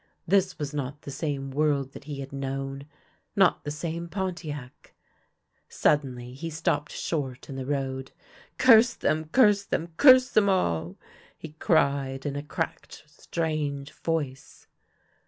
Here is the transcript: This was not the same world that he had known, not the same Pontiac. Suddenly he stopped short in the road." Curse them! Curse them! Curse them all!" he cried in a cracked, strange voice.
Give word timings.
This 0.27 0.57
was 0.57 0.73
not 0.73 1.03
the 1.03 1.11
same 1.11 1.51
world 1.51 1.91
that 1.91 2.05
he 2.05 2.21
had 2.21 2.33
known, 2.33 2.87
not 3.35 3.63
the 3.63 3.69
same 3.69 4.07
Pontiac. 4.07 4.95
Suddenly 5.69 6.33
he 6.33 6.49
stopped 6.49 6.91
short 6.91 7.49
in 7.49 7.55
the 7.55 7.67
road." 7.67 8.11
Curse 8.57 8.95
them! 8.95 9.25
Curse 9.25 9.63
them! 9.65 9.93
Curse 9.97 10.31
them 10.31 10.49
all!" 10.49 10.97
he 11.37 11.49
cried 11.49 12.25
in 12.25 12.35
a 12.35 12.41
cracked, 12.41 13.03
strange 13.05 13.91
voice. 13.91 14.65